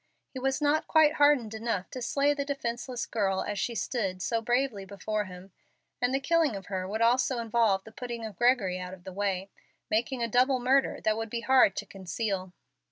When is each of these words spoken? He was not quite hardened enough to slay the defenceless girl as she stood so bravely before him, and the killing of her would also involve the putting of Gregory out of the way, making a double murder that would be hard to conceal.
He 0.33 0.39
was 0.39 0.61
not 0.63 0.87
quite 0.87 1.13
hardened 1.21 1.53
enough 1.53 1.91
to 1.91 2.01
slay 2.01 2.33
the 2.33 2.43
defenceless 2.43 3.05
girl 3.05 3.43
as 3.43 3.59
she 3.59 3.75
stood 3.75 4.19
so 4.23 4.41
bravely 4.41 4.83
before 4.83 5.25
him, 5.25 5.51
and 6.01 6.11
the 6.11 6.19
killing 6.19 6.55
of 6.55 6.65
her 6.65 6.87
would 6.87 7.01
also 7.03 7.37
involve 7.37 7.83
the 7.83 7.91
putting 7.91 8.25
of 8.25 8.35
Gregory 8.35 8.79
out 8.79 8.95
of 8.95 9.03
the 9.03 9.13
way, 9.13 9.51
making 9.91 10.23
a 10.23 10.27
double 10.27 10.57
murder 10.57 10.99
that 11.01 11.17
would 11.17 11.29
be 11.29 11.41
hard 11.41 11.75
to 11.75 11.85
conceal. 11.85 12.51